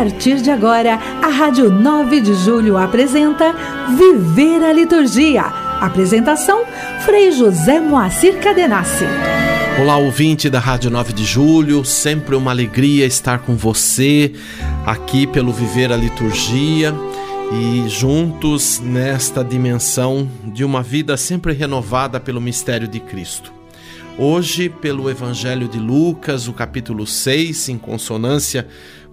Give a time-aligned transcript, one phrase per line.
[0.00, 3.54] partir de agora, a Rádio 9 de Julho apresenta
[3.98, 5.42] Viver a Liturgia.
[5.78, 6.64] Apresentação:
[7.04, 9.04] Frei José Moacir Cadenassi.
[9.78, 14.32] Olá, ouvinte da Rádio 9 de Julho, sempre uma alegria estar com você
[14.86, 16.94] aqui pelo Viver a Liturgia
[17.52, 23.52] e juntos nesta dimensão de uma vida sempre renovada pelo mistério de Cristo.
[24.18, 28.66] Hoje, pelo Evangelho de Lucas, o capítulo 6, em consonância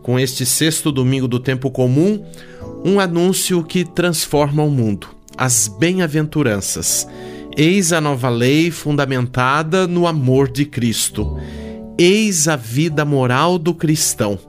[0.07, 2.23] com este sexto domingo do tempo comum,
[2.81, 7.05] um anúncio que transforma o mundo: as bem-aventuranças.
[7.57, 11.37] Eis a nova lei fundamentada no amor de Cristo.
[11.97, 14.39] Eis a vida moral do cristão.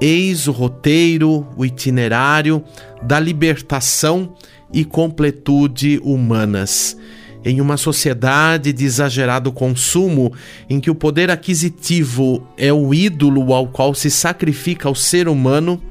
[0.00, 2.62] Eis o roteiro, o itinerário
[3.02, 4.34] da libertação
[4.72, 6.96] e completude humanas.
[7.44, 10.32] Em uma sociedade de exagerado consumo,
[10.70, 15.82] em que o poder aquisitivo é o ídolo ao qual se sacrifica o ser humano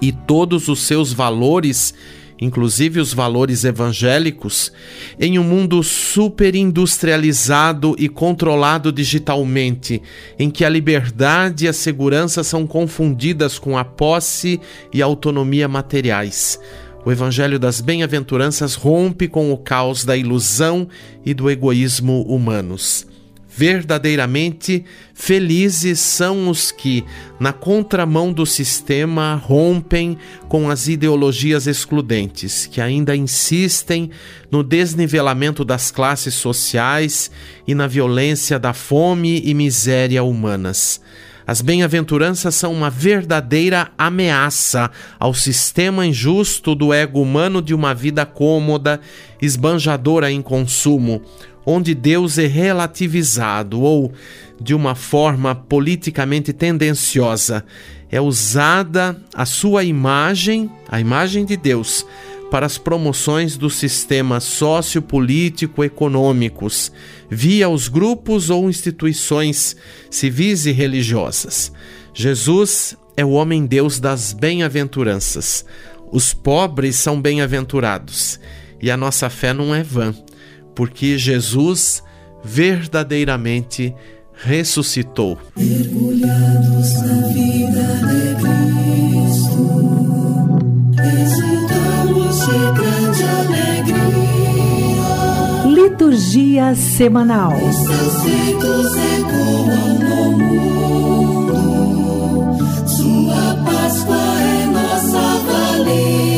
[0.00, 1.94] e todos os seus valores
[2.42, 4.72] inclusive os valores evangélicos,
[5.18, 10.02] em um mundo superindustrializado e controlado digitalmente,
[10.36, 14.60] em que a liberdade e a segurança são confundidas com a posse
[14.92, 16.58] e a autonomia materiais.
[17.04, 20.88] O Evangelho das Bem-aventuranças rompe com o caos da ilusão
[21.24, 23.06] e do egoísmo humanos.
[23.54, 27.04] Verdadeiramente felizes são os que,
[27.40, 30.16] na contramão do sistema, rompem
[30.48, 34.10] com as ideologias excludentes, que ainda insistem
[34.50, 37.30] no desnivelamento das classes sociais
[37.66, 41.00] e na violência da fome e miséria humanas.
[41.46, 48.24] As bem-aventuranças são uma verdadeira ameaça ao sistema injusto do ego humano de uma vida
[48.24, 49.00] cômoda,
[49.40, 51.22] esbanjadora em consumo
[51.64, 54.12] onde Deus é relativizado ou,
[54.60, 57.64] de uma forma politicamente tendenciosa,
[58.10, 62.04] é usada a sua imagem, a imagem de Deus,
[62.52, 66.92] para as promoções dos sistemas sociopolítico-econômicos,
[67.30, 69.74] via os grupos ou instituições
[70.10, 71.72] civis e religiosas.
[72.12, 75.64] Jesus é o homem-deus das bem-aventuranças.
[76.12, 78.38] Os pobres são bem-aventurados
[78.82, 80.14] e a nossa fé não é vã
[80.74, 82.02] porque Jesus
[82.44, 83.94] verdadeiramente
[84.34, 85.38] ressuscitou.
[85.56, 89.11] Mergulhados na vida de Cristo,
[92.46, 94.02] de grande alegria.
[95.64, 97.52] Liturgia semanal.
[97.54, 100.38] Os seus feitos ecoam no
[101.22, 102.58] mundo,
[102.88, 106.32] sua Páscoa é nossa valia.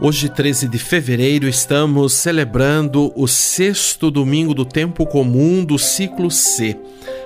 [0.00, 6.76] Hoje, 13 de fevereiro, estamos celebrando o sexto domingo do tempo comum do ciclo C.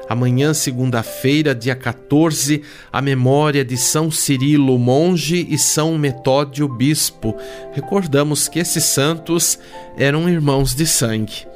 [0.09, 7.37] Amanhã, segunda-feira, dia 14, a memória de São Cirilo, monge, e São Metódio, bispo.
[7.73, 9.59] Recordamos que esses santos
[9.97, 11.47] eram irmãos de sangue.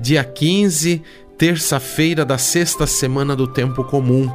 [0.00, 1.02] Dia 15,
[1.36, 4.30] terça-feira da sexta semana do tempo comum.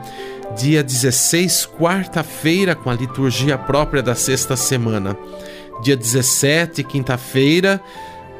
[0.56, 5.18] Dia 16, quarta-feira, com a liturgia própria da sexta semana
[5.82, 7.82] dia 17, quinta-feira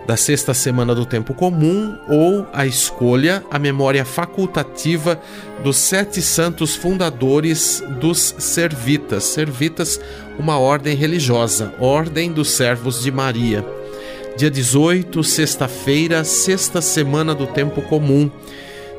[0.06, 5.20] da sexta semana do tempo comum, ou a escolha, a memória facultativa
[5.64, 9.24] dos sete santos fundadores dos Servitas.
[9.24, 10.00] Servitas,
[10.38, 13.66] uma ordem religiosa, Ordem dos Servos de Maria.
[14.36, 18.30] Dia 18, sexta-feira, sexta semana do tempo comum.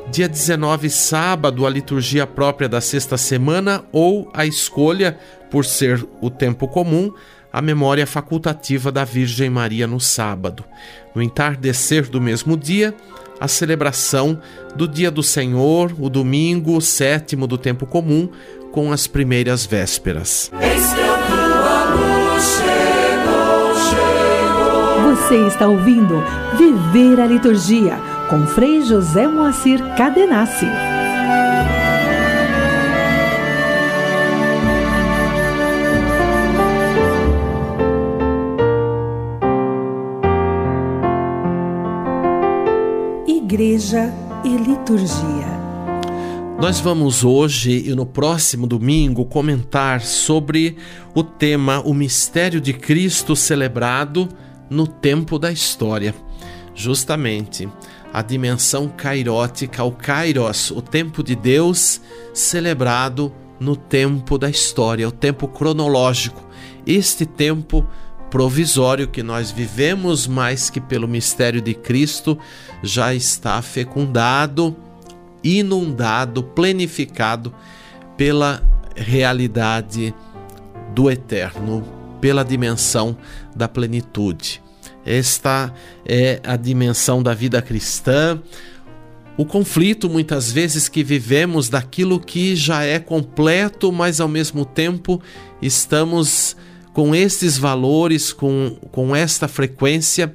[0.09, 5.17] Dia 19, sábado, a liturgia própria da sexta semana, ou a escolha,
[5.51, 7.11] por ser o tempo comum,
[7.55, 10.65] a memória facultativa da Virgem Maria no sábado.
[11.15, 12.93] No entardecer do mesmo dia,
[13.39, 14.37] a celebração
[14.75, 18.27] do Dia do Senhor, o domingo, o sétimo do tempo comum,
[18.73, 20.51] com as primeiras vésperas.
[25.05, 26.21] Você está ouvindo
[26.57, 27.97] Viver a Liturgia
[28.29, 30.67] com Frei José Moacir Cadenassi.
[43.55, 44.13] Igreja
[44.43, 45.47] e Liturgia.
[46.59, 50.75] Nós vamos hoje e no próximo domingo comentar sobre
[51.13, 54.27] o tema O Mistério de Cristo celebrado
[54.69, 56.13] no tempo da história.
[56.73, 57.69] Justamente
[58.11, 62.01] a dimensão kairótica, o kairos, o tempo de Deus
[62.33, 66.43] celebrado no tempo da história, o tempo cronológico.
[66.85, 67.87] Este tempo
[68.35, 72.37] provisório que nós vivemos, mas que pelo mistério de Cristo
[72.83, 74.75] já está fecundado
[75.41, 77.55] inundado, plenificado
[78.17, 78.61] pela
[78.93, 80.13] realidade
[80.93, 81.81] do eterno,
[82.19, 83.15] pela dimensão
[83.55, 84.61] da plenitude.
[85.05, 85.73] Esta
[86.05, 88.37] é a dimensão da vida cristã.
[89.37, 95.21] O conflito, muitas vezes, que vivemos daquilo que já é completo, mas ao mesmo tempo
[95.61, 96.57] estamos
[96.95, 100.33] com estes valores, com, com esta frequência,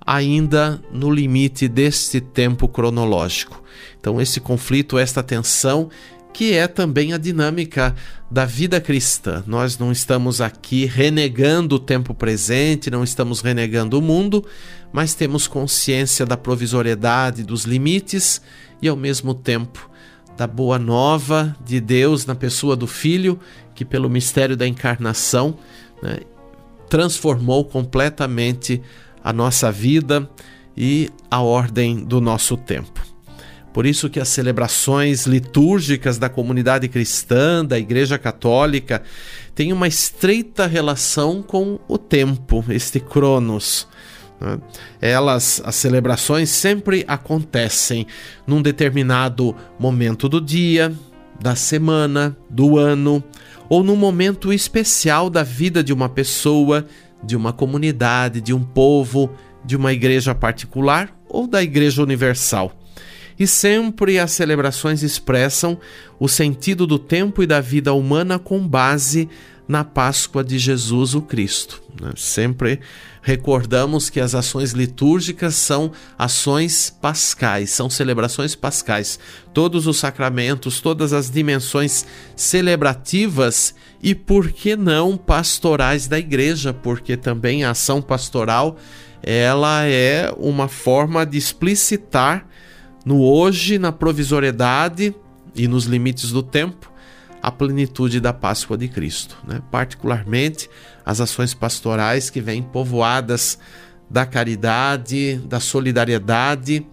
[0.00, 3.62] ainda no limite deste tempo cronológico.
[4.00, 5.90] Então, esse conflito, esta tensão,
[6.32, 7.94] que é também a dinâmica
[8.30, 9.44] da vida cristã.
[9.46, 14.42] Nós não estamos aqui renegando o tempo presente, não estamos renegando o mundo,
[14.90, 18.40] mas temos consciência da provisoriedade, dos limites
[18.80, 19.90] e, ao mesmo tempo,
[20.34, 23.38] da boa nova de Deus na pessoa do Filho,
[23.74, 25.58] que, pelo mistério da encarnação,
[26.02, 26.20] né,
[26.88, 28.82] transformou completamente
[29.22, 30.28] a nossa vida
[30.76, 33.00] e a ordem do nosso tempo.
[33.72, 39.02] Por isso que as celebrações litúrgicas da comunidade cristã, da Igreja Católica,
[39.54, 43.86] têm uma estreita relação com o tempo, este cronos.
[44.40, 44.58] Né?
[45.00, 48.06] Elas, as celebrações sempre acontecem
[48.44, 50.92] num determinado momento do dia,
[51.40, 53.22] da semana, do ano,
[53.70, 56.86] ou num momento especial da vida de uma pessoa,
[57.22, 59.30] de uma comunidade, de um povo,
[59.64, 62.72] de uma igreja particular ou da igreja universal.
[63.38, 65.78] E sempre as celebrações expressam
[66.18, 69.28] o sentido do tempo e da vida humana com base
[69.70, 71.80] na Páscoa de Jesus o Cristo.
[72.02, 72.10] Né?
[72.16, 72.80] Sempre
[73.22, 79.20] recordamos que as ações litúrgicas são ações pascais, são celebrações pascais.
[79.54, 83.72] Todos os sacramentos, todas as dimensões celebrativas
[84.02, 88.76] e, por que não, pastorais da igreja, porque também a ação pastoral
[89.22, 92.44] ela é uma forma de explicitar
[93.04, 95.14] no hoje, na provisoriedade
[95.54, 96.89] e nos limites do tempo,
[97.42, 99.62] a plenitude da Páscoa de Cristo, né?
[99.70, 100.68] particularmente
[101.04, 103.58] as ações pastorais que vêm povoadas
[104.08, 106.86] da caridade, da solidariedade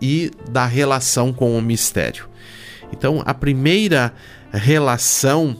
[0.00, 2.28] e da relação com o mistério.
[2.92, 4.14] Então, a primeira
[4.52, 5.56] relação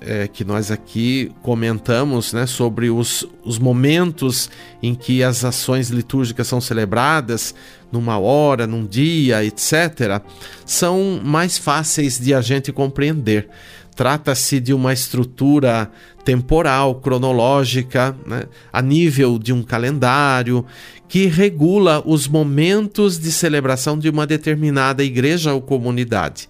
[0.00, 4.50] é, que nós aqui comentamos né, sobre os, os momentos
[4.82, 7.54] em que as ações litúrgicas são celebradas,
[7.92, 10.22] numa hora, num dia, etc.,
[10.64, 13.48] são mais fáceis de a gente compreender.
[13.94, 15.90] Trata-se de uma estrutura
[16.24, 20.64] temporal, cronológica, né, a nível de um calendário,
[21.08, 26.48] que regula os momentos de celebração de uma determinada igreja ou comunidade.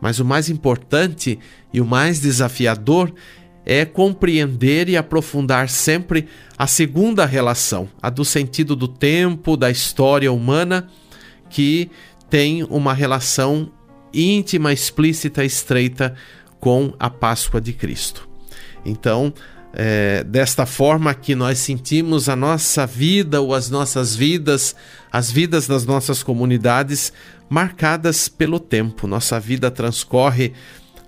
[0.00, 1.38] Mas o mais importante
[1.72, 3.12] e o mais desafiador
[3.64, 6.26] é compreender e aprofundar sempre
[6.56, 10.88] a segunda relação, a do sentido do tempo, da história humana,
[11.48, 11.90] que
[12.28, 13.70] tem uma relação
[14.12, 16.14] íntima, explícita, estreita
[16.58, 18.28] com a Páscoa de Cristo.
[18.84, 19.32] Então,
[19.72, 24.74] é, desta forma que nós sentimos a nossa vida ou as nossas vidas,
[25.12, 27.12] as vidas das nossas comunidades
[27.48, 29.06] marcadas pelo tempo.
[29.06, 30.52] Nossa vida transcorre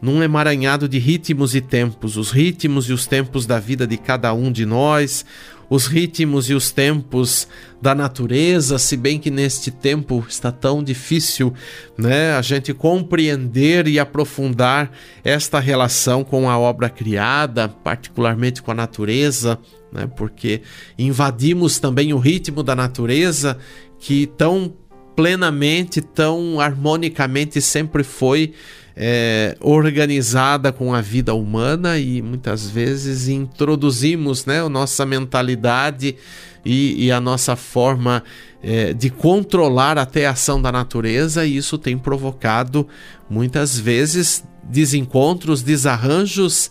[0.02, 4.34] num emaranhado de ritmos e tempos, os ritmos e os tempos da vida de cada
[4.34, 5.24] um de nós,
[5.70, 7.46] os ritmos e os tempos
[7.80, 11.54] da natureza, se bem que neste tempo está tão difícil,
[11.96, 14.90] né, a gente compreender e aprofundar
[15.22, 19.56] esta relação com a obra criada, particularmente com a natureza,
[19.92, 20.62] né, porque
[20.98, 23.56] invadimos também o ritmo da natureza
[24.00, 24.74] que tão
[25.14, 28.52] plenamente, tão harmonicamente sempre foi
[28.96, 36.16] é, organizada com a vida humana e muitas vezes introduzimos né, a nossa mentalidade
[36.64, 38.22] e, e a nossa forma
[38.62, 42.86] é, de controlar até a ação da natureza, e isso tem provocado
[43.28, 46.70] muitas vezes desencontros, desarranjos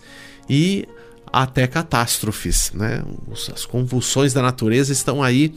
[0.49, 0.87] e
[1.31, 2.71] até catástrofes.
[2.73, 3.03] Né?
[3.53, 5.53] As convulsões da natureza estão aí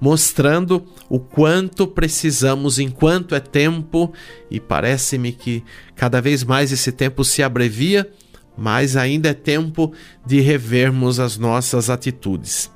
[0.00, 4.12] mostrando o quanto precisamos, enquanto é tempo,
[4.50, 8.10] e parece-me que cada vez mais esse tempo se abrevia,
[8.56, 9.92] mas ainda é tempo
[10.24, 12.70] de revermos as nossas atitudes.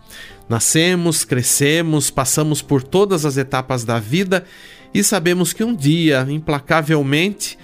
[0.49, 4.45] Nascemos, crescemos, passamos por todas as etapas da vida
[4.95, 7.59] e sabemos que um dia, implacavelmente,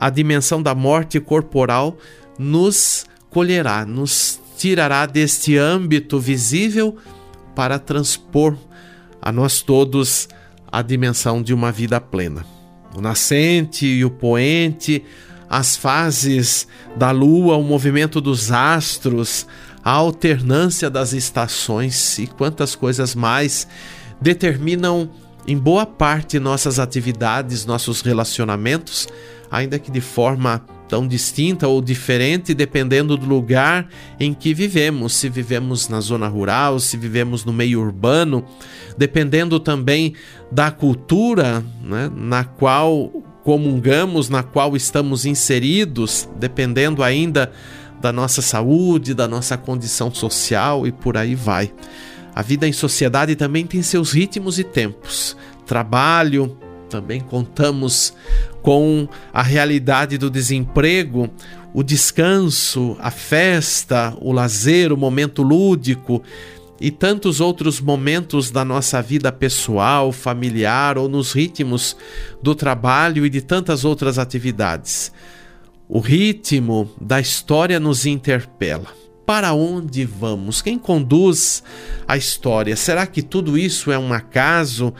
[0.00, 1.98] a dimensão da morte corporal
[2.38, 6.96] nos colherá, nos tirará deste âmbito visível
[7.54, 8.56] para transpor
[9.24, 10.28] a nós todos
[10.70, 12.44] a dimensão de uma vida plena.
[12.94, 15.02] O nascente e o poente,
[15.48, 19.46] as fases da lua, o movimento dos astros,
[19.82, 23.66] a alternância das estações e quantas coisas mais
[24.20, 25.08] determinam
[25.46, 29.08] em boa parte nossas atividades, nossos relacionamentos,
[29.50, 33.88] ainda que de forma tão distinta ou diferente dependendo do lugar
[34.18, 38.44] em que vivemos, se vivemos na zona rural, se vivemos no meio urbano,
[38.96, 40.14] dependendo também
[40.50, 43.10] da cultura né, na qual
[43.42, 47.52] comungamos, na qual estamos inseridos, dependendo ainda
[48.00, 51.72] da nossa saúde, da nossa condição social e por aí vai.
[52.34, 55.36] A vida em sociedade também tem seus ritmos e tempos.
[55.64, 56.58] Trabalho,
[56.94, 58.14] também contamos
[58.62, 61.28] com a realidade do desemprego,
[61.72, 66.22] o descanso, a festa, o lazer, o momento lúdico
[66.80, 71.96] e tantos outros momentos da nossa vida pessoal, familiar ou nos ritmos
[72.40, 75.10] do trabalho e de tantas outras atividades.
[75.88, 78.86] O ritmo da história nos interpela.
[79.26, 80.62] Para onde vamos?
[80.62, 81.64] Quem conduz
[82.06, 82.76] a história?
[82.76, 84.94] Será que tudo isso é um acaso?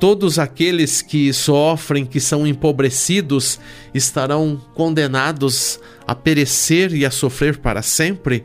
[0.00, 3.60] Todos aqueles que sofrem, que são empobrecidos,
[3.92, 8.44] estarão condenados a perecer e a sofrer para sempre?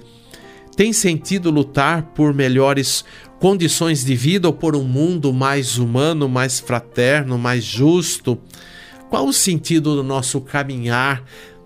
[0.76, 3.06] Tem sentido lutar por melhores
[3.40, 8.38] condições de vida ou por um mundo mais humano, mais fraterno, mais justo?
[9.10, 11.24] Qual o sentido do nosso caminhar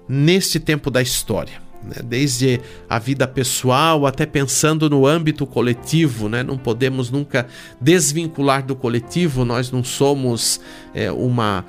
[0.08, 1.69] neste tempo da história?
[1.84, 1.98] Né?
[2.04, 2.60] Desde
[2.90, 6.44] a vida pessoal até pensando no âmbito coletivo, né?
[6.44, 7.48] não podemos nunca
[7.80, 10.60] desvincular do coletivo, nós não somos
[10.94, 11.66] é, uma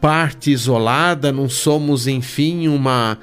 [0.00, 3.18] parte isolada, não somos, enfim, uma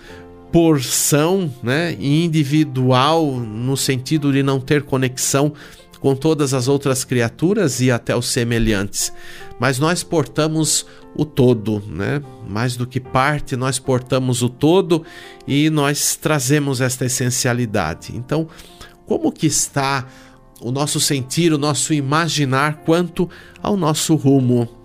[0.51, 5.53] porção né, individual no sentido de não ter conexão
[5.99, 9.11] com todas as outras criaturas e até os semelhantes.
[9.59, 12.21] Mas nós portamos o todo, né?
[12.47, 15.03] Mais do que parte, nós portamos o todo
[15.47, 18.15] e nós trazemos esta essencialidade.
[18.15, 18.47] Então,
[19.05, 20.07] como que está
[20.61, 23.29] o nosso sentir, o nosso imaginar quanto
[23.61, 24.79] ao nosso rumo?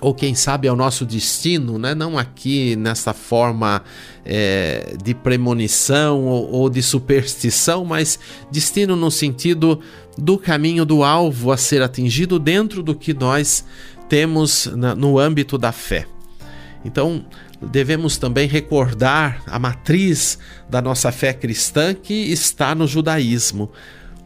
[0.00, 1.94] ou quem sabe ao nosso destino, né?
[1.94, 3.82] não aqui nessa forma
[4.24, 8.18] é, de premonição ou, ou, de superstição, mas
[8.50, 9.80] destino no sentido
[10.16, 13.64] do caminho do alvo a ser atingido dentro do que nós
[14.08, 16.06] temos no âmbito da fé.
[16.84, 17.24] Então,
[17.60, 20.38] devemos também recordar a matriz
[20.68, 23.70] da nossa fé cristã que está no judaísmo.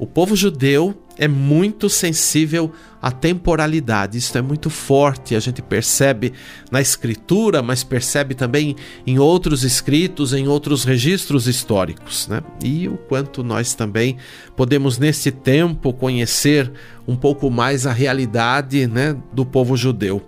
[0.02, 6.32] O povo judeu é muito sensível à temporalidade, isso é muito forte, a gente percebe
[6.72, 8.74] na escritura, mas percebe também
[9.06, 12.42] em outros escritos, em outros registros históricos, né?
[12.64, 14.16] E o quanto nós também
[14.56, 16.72] podemos neste tempo conhecer
[17.06, 20.20] um pouco mais a realidade, né, do povo judeu.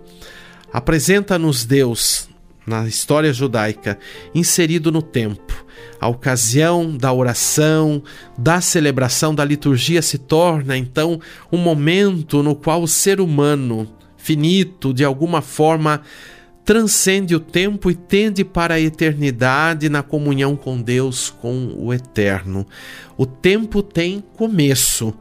[0.71, 2.29] Apresenta-nos Deus
[2.65, 3.99] na história judaica
[4.33, 5.64] inserido no tempo
[5.99, 8.01] a ocasião da oração,
[8.37, 11.19] da celebração da liturgia se torna então
[11.51, 16.01] um momento no qual o ser humano, finito, de alguma forma,
[16.65, 22.65] transcende o tempo e tende para a eternidade na comunhão com Deus, com o eterno.
[23.15, 25.13] O tempo tem começo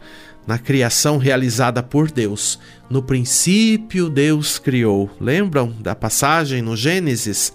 [0.46, 2.58] na criação realizada por Deus.
[2.88, 5.10] No princípio, Deus criou.
[5.20, 7.52] Lembram da passagem no Gênesis?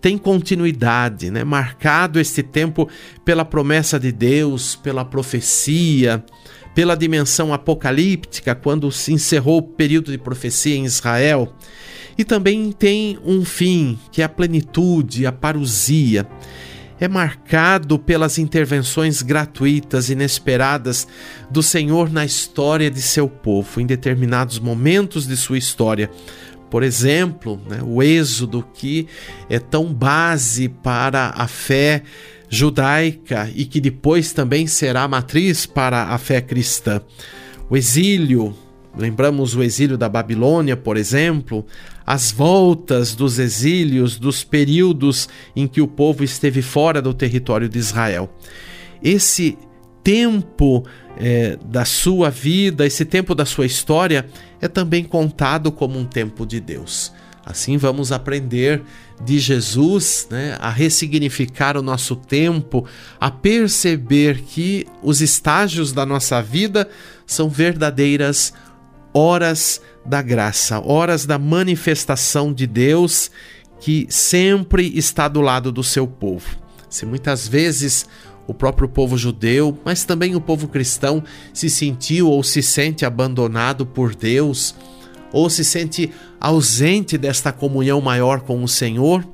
[0.00, 1.44] Tem continuidade, né?
[1.44, 2.88] marcado este tempo
[3.24, 6.24] pela promessa de Deus, pela profecia,
[6.74, 11.54] pela dimensão apocalíptica, quando se encerrou o período de profecia em Israel.
[12.16, 16.26] E também tem um fim, que é a plenitude, a parousia.
[16.98, 21.08] É marcado pelas intervenções gratuitas, inesperadas
[21.50, 26.10] do Senhor na história de seu povo, em determinados momentos de sua história
[26.70, 29.08] por exemplo, né, o Êxodo, que
[29.48, 32.02] é tão base para a fé
[32.48, 37.00] judaica e que depois também será matriz para a fé cristã.
[37.68, 38.54] O exílio,
[38.96, 41.64] lembramos o exílio da Babilônia, por exemplo,
[42.06, 47.78] as voltas dos exílios, dos períodos em que o povo esteve fora do território de
[47.78, 48.28] Israel.
[49.02, 49.56] Esse
[50.02, 50.84] tempo
[51.16, 54.26] é, da sua vida, esse tempo da sua história,
[54.60, 57.12] é também contado como um tempo de Deus.
[57.44, 58.82] Assim vamos aprender
[59.24, 62.86] de Jesus né, a ressignificar o nosso tempo,
[63.18, 66.88] a perceber que os estágios da nossa vida
[67.26, 68.52] são verdadeiras
[69.12, 73.30] horas da graça, horas da manifestação de Deus
[73.80, 76.58] que sempre está do lado do seu povo.
[76.88, 78.06] Se muitas vezes
[78.50, 81.22] o próprio povo judeu, mas também o povo cristão
[81.54, 84.74] se sentiu ou se sente abandonado por Deus,
[85.32, 89.24] ou se sente ausente desta comunhão maior com o Senhor,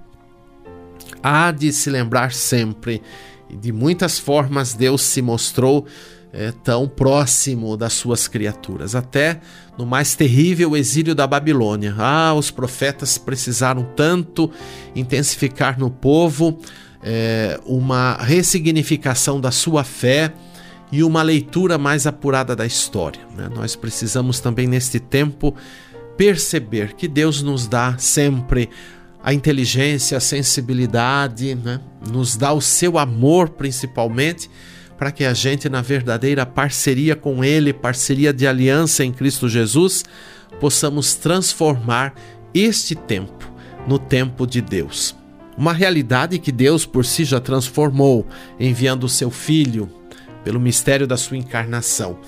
[1.22, 3.00] há de se lembrar sempre.
[3.48, 5.86] De muitas formas Deus se mostrou
[6.30, 9.40] é, tão próximo das suas criaturas, até
[9.78, 11.94] no mais terrível exílio da Babilônia.
[11.96, 14.50] Ah, os profetas precisaram tanto
[14.94, 16.58] intensificar no povo
[17.08, 20.34] é, uma ressignificação da sua fé
[20.90, 23.20] e uma leitura mais apurada da história.
[23.36, 23.48] Né?
[23.54, 25.54] Nós precisamos também, neste tempo,
[26.16, 28.68] perceber que Deus nos dá sempre
[29.22, 31.80] a inteligência, a sensibilidade, né?
[32.10, 34.50] nos dá o seu amor principalmente
[34.98, 40.04] para que a gente, na verdadeira parceria com Ele, parceria de aliança em Cristo Jesus,
[40.58, 42.14] possamos transformar
[42.52, 43.52] este tempo
[43.86, 45.14] no tempo de Deus.
[45.56, 48.26] Uma realidade que Deus por si já transformou,
[48.60, 49.90] enviando o seu Filho
[50.44, 52.18] pelo mistério da sua encarnação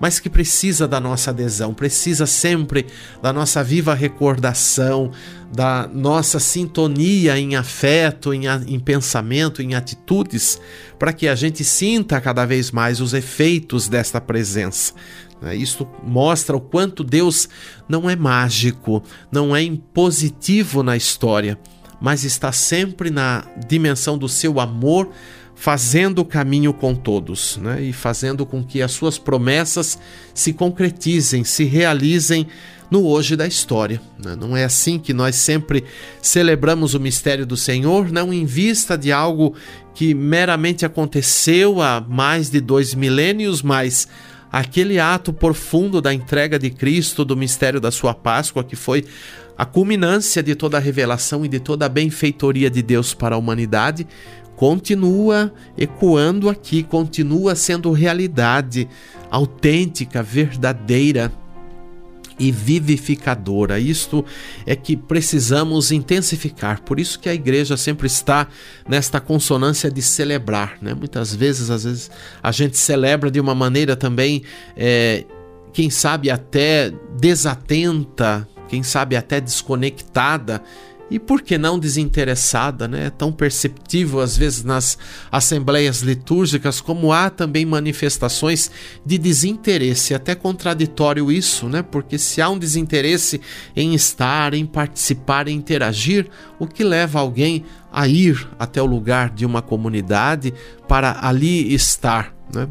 [0.00, 2.86] mas que precisa da nossa adesão, precisa sempre
[3.22, 5.10] da nossa viva recordação,
[5.52, 10.60] da nossa sintonia em afeto, em, em pensamento, em atitudes,
[10.98, 14.92] para que a gente sinta cada vez mais os efeitos desta presença.
[15.40, 15.56] Né?
[15.56, 17.48] Isto mostra o quanto Deus
[17.88, 21.58] não é mágico, não é impositivo na história,
[22.04, 25.08] mas está sempre na dimensão do seu amor
[25.54, 27.80] fazendo o caminho com todos né?
[27.80, 29.98] e fazendo com que as suas promessas
[30.34, 32.46] se concretizem, se realizem
[32.90, 34.02] no hoje da história.
[34.22, 34.36] Né?
[34.38, 35.82] Não é assim que nós sempre
[36.20, 39.54] celebramos o mistério do Senhor, não em vista de algo
[39.94, 44.06] que meramente aconteceu há mais de dois milênios, mas
[44.60, 49.04] aquele ato profundo da entrega de Cristo, do mistério da sua Páscoa, que foi
[49.58, 53.38] a culminância de toda a revelação e de toda a benfeitoria de Deus para a
[53.38, 54.06] humanidade,
[54.54, 58.88] continua ecoando aqui, continua sendo realidade
[59.28, 61.32] autêntica, verdadeira
[62.38, 63.78] e vivificadora.
[63.78, 64.24] Isto
[64.66, 66.82] é que precisamos intensificar.
[66.82, 68.48] Por isso que a igreja sempre está
[68.88, 70.78] nesta consonância de celebrar.
[70.80, 70.94] Né?
[70.94, 72.10] Muitas vezes, às vezes,
[72.42, 74.42] a gente celebra de uma maneira também,
[74.76, 75.24] é,
[75.72, 80.62] quem sabe até desatenta, quem sabe até desconectada
[81.14, 83.06] e por que não desinteressada, né?
[83.06, 84.98] É tão perceptível às vezes nas
[85.30, 88.68] assembleias litúrgicas como há também manifestações
[89.06, 91.82] de desinteresse, até contraditório isso, né?
[91.82, 93.40] Porque se há um desinteresse
[93.76, 99.30] em estar, em participar, em interagir, o que leva alguém a ir até o lugar
[99.30, 100.52] de uma comunidade
[100.88, 102.66] para ali estar, né?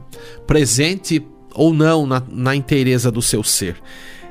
[0.45, 3.82] Presente ou não na, na inteireza do seu ser.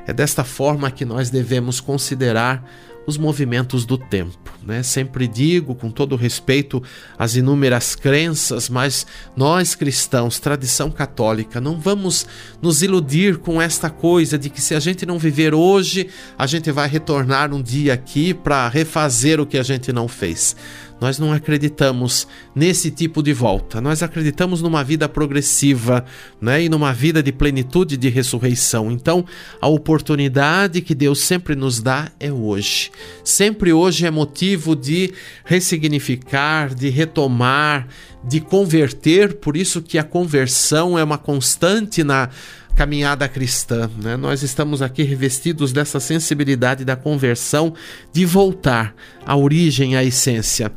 [0.05, 2.63] É desta forma que nós devemos considerar
[3.05, 4.51] os movimentos do tempo.
[4.65, 4.81] Né?
[4.81, 6.81] Sempre digo, com todo respeito
[7.17, 12.25] às inúmeras crenças, mas nós cristãos, tradição católica, não vamos
[12.61, 16.71] nos iludir com esta coisa de que se a gente não viver hoje, a gente
[16.71, 20.55] vai retornar um dia aqui para refazer o que a gente não fez.
[21.03, 23.81] Nós não acreditamos nesse tipo de volta.
[23.81, 26.05] Nós acreditamos numa vida progressiva,
[26.39, 26.63] né?
[26.63, 28.89] E numa vida de plenitude de ressurreição.
[28.89, 29.25] Então,
[29.59, 32.89] a oportunidade que Deus sempre nos dá é hoje.
[33.21, 35.11] Sempre hoje é motivo de
[35.43, 37.85] ressignificar, de retomar,
[38.23, 42.29] de converter, por isso que a conversão é uma constante na
[42.75, 43.89] caminhada cristã.
[44.01, 44.17] Né?
[44.17, 47.73] Nós estamos aqui revestidos dessa sensibilidade da conversão,
[48.11, 50.71] de voltar à origem, à essência,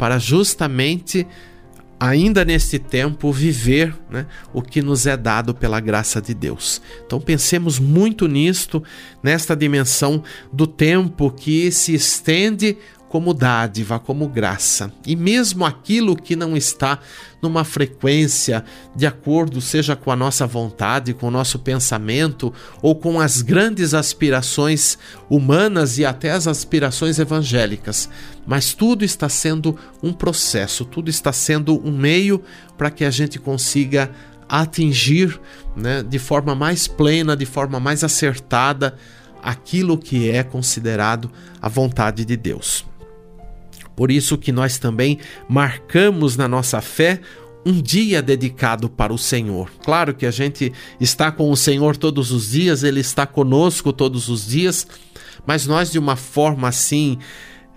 [0.00, 1.26] para justamente,
[2.00, 6.80] ainda neste tempo, viver né, o que nos é dado pela graça de Deus.
[7.04, 8.82] Então pensemos muito nisto,
[9.22, 12.78] nesta dimensão do tempo que se estende
[13.10, 14.92] como dádiva, como graça.
[15.04, 17.00] E mesmo aquilo que não está
[17.42, 23.18] numa frequência de acordo, seja com a nossa vontade, com o nosso pensamento ou com
[23.18, 24.96] as grandes aspirações
[25.28, 28.08] humanas e até as aspirações evangélicas,
[28.46, 32.40] mas tudo está sendo um processo, tudo está sendo um meio
[32.78, 34.08] para que a gente consiga
[34.48, 35.40] atingir
[35.76, 38.94] né, de forma mais plena, de forma mais acertada,
[39.42, 41.28] aquilo que é considerado
[41.60, 42.88] a vontade de Deus.
[44.00, 47.20] Por isso que nós também marcamos na nossa fé
[47.66, 49.70] um dia dedicado para o Senhor.
[49.84, 54.30] Claro que a gente está com o Senhor todos os dias, ele está conosco todos
[54.30, 54.86] os dias,
[55.46, 57.18] mas nós de uma forma assim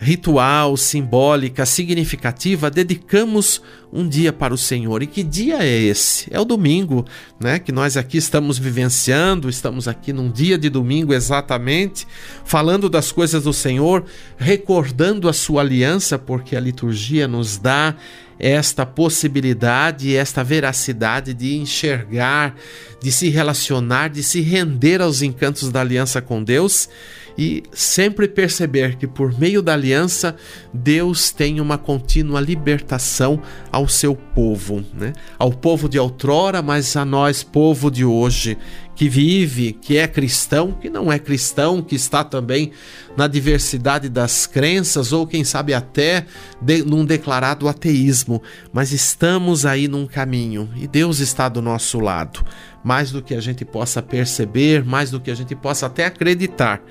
[0.03, 3.61] ritual, simbólica, significativa, dedicamos
[3.91, 5.01] um dia para o Senhor.
[5.01, 6.27] E que dia é esse?
[6.29, 7.05] É o domingo,
[7.39, 7.57] né?
[7.57, 12.05] Que nós aqui estamos vivenciando, estamos aqui num dia de domingo exatamente,
[12.43, 14.03] falando das coisas do Senhor,
[14.37, 17.95] recordando a sua aliança, porque a liturgia nos dá
[18.37, 22.55] esta possibilidade, esta veracidade de enxergar,
[23.01, 26.89] de se relacionar, de se render aos encantos da aliança com Deus
[27.37, 30.35] e sempre perceber que por meio da aliança
[30.73, 33.41] Deus tem uma contínua libertação
[33.71, 35.13] ao seu povo, né?
[35.37, 38.57] Ao povo de outrora, mas a nós, povo de hoje,
[38.95, 42.71] que vive, que é cristão, que não é cristão, que está também
[43.17, 46.25] na diversidade das crenças ou quem sabe até
[46.61, 48.41] de, num declarado ateísmo,
[48.71, 52.43] mas estamos aí num caminho e Deus está do nosso lado,
[52.83, 56.81] mais do que a gente possa perceber, mais do que a gente possa até acreditar,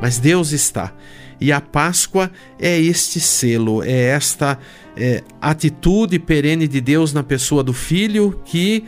[0.00, 0.92] mas Deus está.
[1.40, 4.58] E a Páscoa é este selo, é esta
[4.96, 8.84] é, atitude perene de Deus na pessoa do Filho que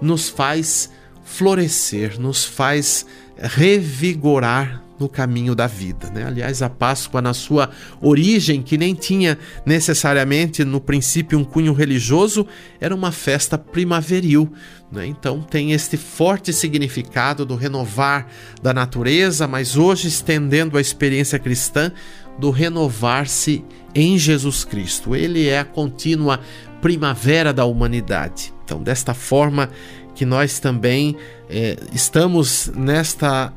[0.00, 0.90] nos faz
[1.22, 3.06] florescer, nos faz
[3.38, 6.10] revigorar no caminho da vida.
[6.10, 6.24] Né?
[6.24, 12.46] Aliás, a Páscoa, na sua origem, que nem tinha necessariamente no princípio um cunho religioso,
[12.78, 14.52] era uma festa primaveril.
[14.92, 15.06] Né?
[15.06, 18.26] Então, tem este forte significado do renovar
[18.62, 21.90] da natureza, mas hoje estendendo a experiência cristã
[22.38, 25.16] do renovar-se em Jesus Cristo.
[25.16, 26.40] Ele é a contínua
[26.82, 28.52] primavera da humanidade.
[28.64, 29.70] Então, desta forma,
[30.14, 31.16] que nós também
[31.48, 33.52] é, estamos nesta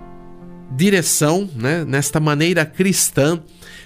[0.75, 3.41] direção, né, nesta maneira cristã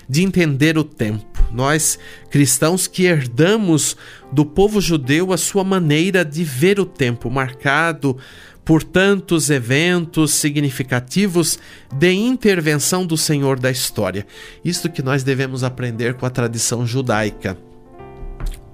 [0.10, 1.26] de entender o tempo.
[1.52, 3.98] Nós, cristãos que herdamos
[4.32, 8.18] do povo judeu a sua maneira de ver o tempo, marcado
[8.64, 11.58] por tantos eventos significativos
[11.94, 14.28] de intervenção do Senhor da história.
[14.64, 17.58] Isto que nós devemos aprender com a tradição judaica.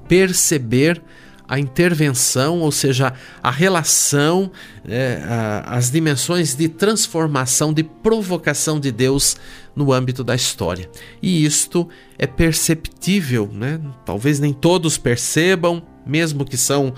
[0.08, 1.02] Perceber
[1.47, 4.51] a intervenção, ou seja, a relação,
[4.88, 9.36] é, a, as dimensões de transformação, de provocação de Deus
[9.75, 10.89] no âmbito da história.
[11.21, 13.79] E isto é perceptível, né?
[14.06, 16.93] talvez nem todos percebam, mesmo que são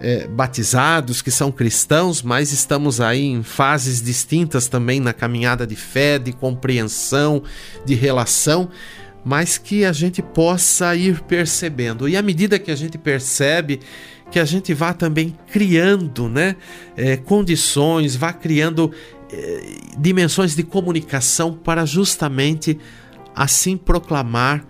[0.00, 5.76] é, batizados, que são cristãos, mas estamos aí em fases distintas também na caminhada de
[5.76, 7.42] fé, de compreensão,
[7.84, 8.68] de relação
[9.24, 12.08] mas que a gente possa ir percebendo.
[12.08, 13.80] E à medida que a gente percebe,
[14.30, 16.56] que a gente vá também criando né,
[16.96, 18.92] é, condições, vá criando
[19.32, 19.62] é,
[19.98, 22.78] dimensões de comunicação para justamente
[23.34, 24.64] assim proclamar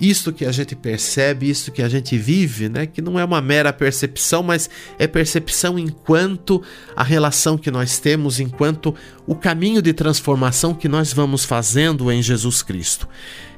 [0.00, 2.84] isto que a gente percebe, isto que a gente vive, né?
[2.84, 6.60] que não é uma mera percepção, mas é percepção enquanto
[6.96, 12.20] a relação que nós temos, enquanto o caminho de transformação que nós vamos fazendo em
[12.20, 13.08] Jesus Cristo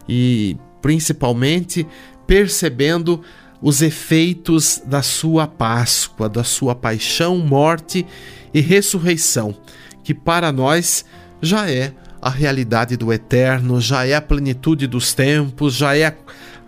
[0.08, 1.86] e principalmente
[2.26, 3.22] percebendo
[3.60, 8.06] os efeitos da sua Páscoa, da sua paixão, morte
[8.52, 9.54] e ressurreição,
[10.04, 11.04] que para nós
[11.40, 16.14] já é a realidade do eterno, já é a plenitude dos tempos, já é a,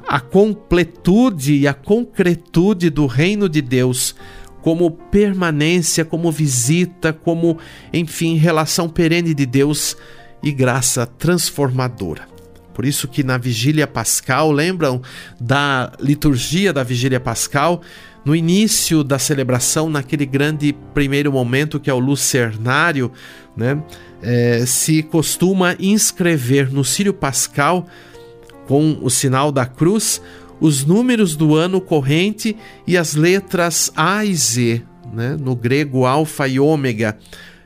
[0.08, 4.14] a completude e a concretude do reino de Deus,
[4.62, 7.58] como permanência, como visita, como,
[7.92, 9.96] enfim, relação perene de Deus
[10.42, 12.37] e graça transformadora.
[12.78, 15.02] Por isso que na vigília pascal, lembram
[15.40, 17.82] da liturgia da vigília pascal?
[18.24, 23.10] No início da celebração, naquele grande primeiro momento que é o lucernário,
[23.56, 23.82] né,
[24.22, 27.84] é, se costuma inscrever no Sírio Pascal,
[28.68, 30.22] com o sinal da cruz,
[30.60, 36.46] os números do ano corrente e as letras A e Z, né, no grego alfa
[36.46, 37.18] e ômega.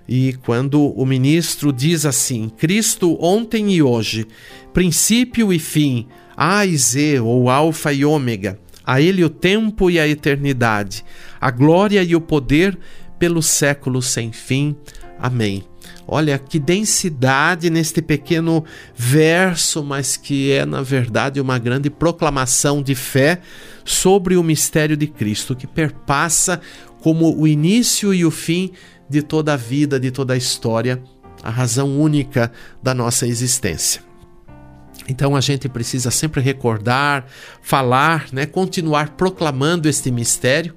[0.09, 4.27] E quando o ministro diz assim: Cristo ontem e hoje,
[4.73, 9.99] princípio e fim, A e Z, ou Alfa e Ômega, a Ele o tempo e
[9.99, 11.05] a eternidade,
[11.41, 12.79] a glória e o poder
[13.19, 14.77] pelos séculos sem fim.
[15.19, 15.65] Amém.
[16.07, 22.95] Olha que densidade neste pequeno verso, mas que é, na verdade, uma grande proclamação de
[22.95, 23.41] fé
[23.85, 26.61] sobre o mistério de Cristo, que perpassa
[27.01, 28.73] como o início e o fim
[29.13, 31.03] de toda a vida, de toda a história,
[31.43, 32.51] a razão única
[32.83, 34.03] da nossa existência.
[35.07, 37.27] Então a gente precisa sempre recordar,
[37.61, 40.75] falar, né, continuar proclamando este mistério,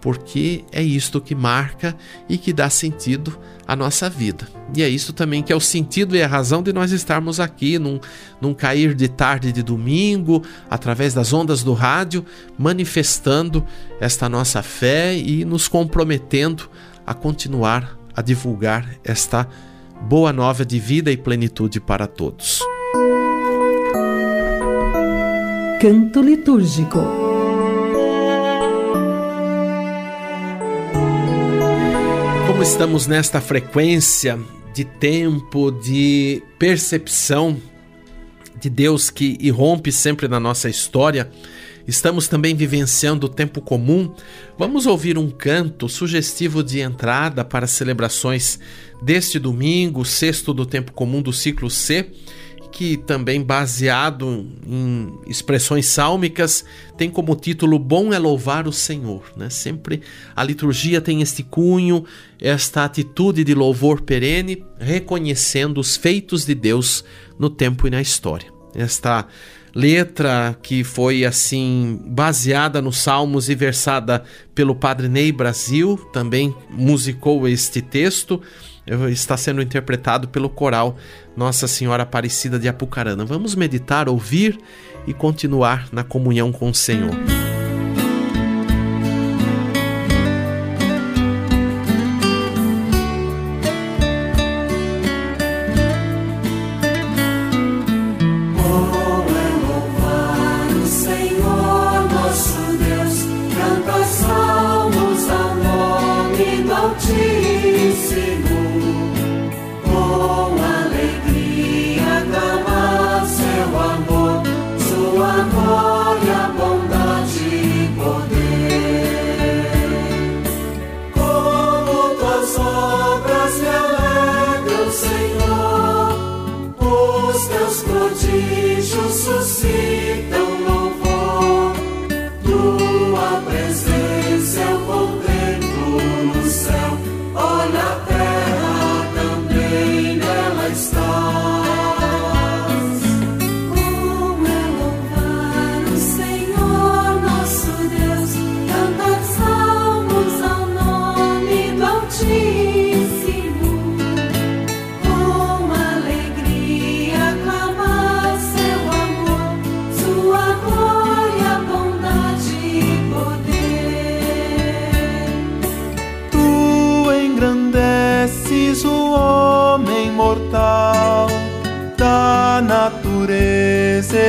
[0.00, 1.94] porque é isto que marca
[2.28, 4.48] e que dá sentido à nossa vida.
[4.74, 7.78] E é isso também que é o sentido e a razão de nós estarmos aqui
[7.78, 7.98] num,
[8.40, 12.24] num cair de tarde de domingo, através das ondas do rádio,
[12.58, 13.64] manifestando
[14.00, 16.68] esta nossa fé e nos comprometendo
[17.06, 19.48] a continuar a divulgar esta
[20.02, 22.60] boa nova de vida e plenitude para todos.
[25.80, 27.00] Canto litúrgico.
[32.46, 34.38] Como estamos nesta frequência
[34.72, 37.60] de tempo, de percepção
[38.60, 41.30] de Deus que irrompe sempre na nossa história,
[41.86, 44.14] Estamos também vivenciando o tempo comum.
[44.58, 48.58] Vamos ouvir um canto sugestivo de entrada para as celebrações
[49.02, 52.10] deste domingo, sexto do tempo comum do ciclo C
[52.74, 56.64] que também baseado em expressões sálmicas
[56.98, 59.48] tem como título Bom é louvar o Senhor, né?
[59.48, 60.02] Sempre
[60.34, 62.04] a liturgia tem este cunho,
[62.40, 67.04] esta atitude de louvor perene, reconhecendo os feitos de Deus
[67.38, 68.52] no tempo e na história.
[68.74, 69.28] Esta
[69.74, 74.22] letra que foi assim baseada nos Salmos e versada
[74.54, 78.40] pelo Padre Ney Brasil, também musicou este texto
[79.10, 80.96] está sendo interpretado pelo coral
[81.36, 83.24] Nossa Senhora Aparecida de Apucarana.
[83.24, 84.58] Vamos meditar, ouvir
[85.06, 87.14] e continuar na comunhão com o Senhor.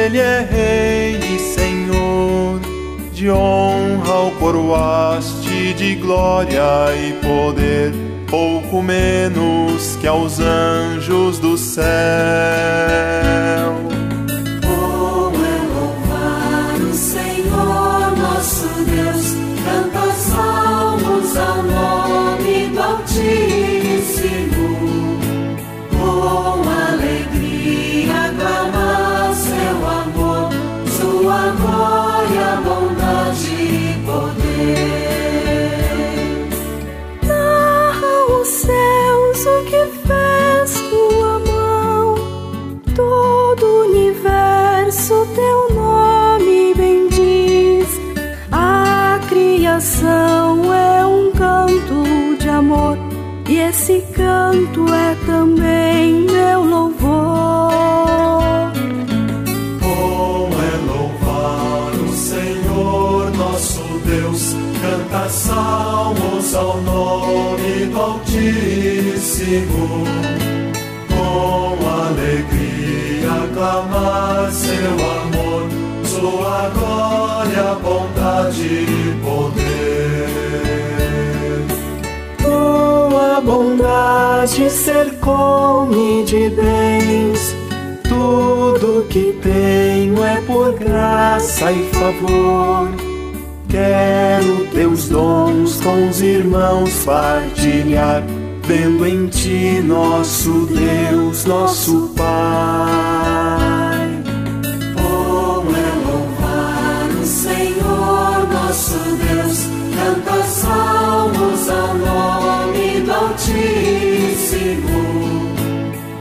[0.05, 2.61] Ele é Rei e Senhor,
[3.11, 6.61] de honra ao coroaste de glória
[6.95, 7.91] e poder,
[8.29, 11.85] pouco menos que aos anjos do céu.
[77.45, 80.25] Glória, bondade e poder.
[82.41, 87.55] Tua bondade cercou-me de bens.
[88.07, 92.89] Tudo que tenho é por graça e favor
[93.67, 98.23] Quero teus dons com os irmãos partilhar,
[98.63, 103.24] vendo em ti nosso Deus, nosso Pai.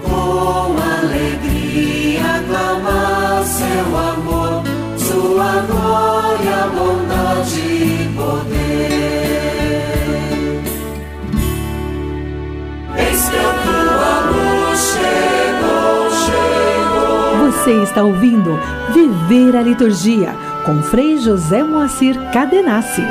[0.02, 4.62] Com alegria aclamar seu amor,
[4.96, 8.64] sua glória, bondade de poder.
[12.96, 17.50] Eis a tua luz chegou, chegou.
[17.50, 18.58] Você está ouvindo
[18.92, 23.02] Viver a Liturgia com Frei José Moacir Cadenassi.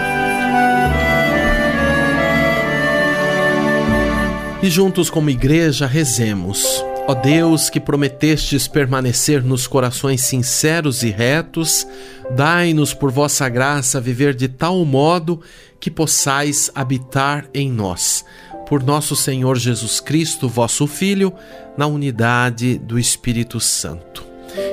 [4.63, 6.63] E juntos como igreja rezemos.
[7.06, 11.86] Ó Deus, que prometestes permanecer nos corações sinceros e retos,
[12.34, 15.41] dai-nos por vossa graça viver de tal modo
[15.82, 18.23] que possais habitar em nós.
[18.65, 21.34] Por nosso Senhor Jesus Cristo, vosso Filho,
[21.76, 24.23] na unidade do Espírito Santo.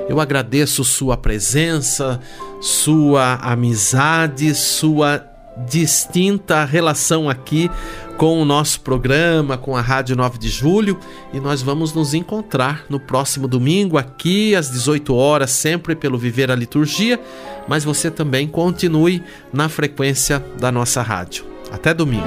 [0.09, 2.21] Eu agradeço sua presença,
[2.61, 5.30] sua amizade, sua
[5.69, 7.71] distinta relação aqui
[8.17, 10.99] com o nosso programa, com a Rádio 9 de Julho,
[11.33, 16.51] e nós vamos nos encontrar no próximo domingo aqui às 18 horas, sempre pelo Viver
[16.51, 17.19] a Liturgia,
[17.67, 21.47] mas você também continue na frequência da nossa rádio.
[21.73, 22.27] Até domingo.